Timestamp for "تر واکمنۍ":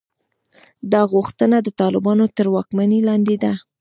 2.37-2.99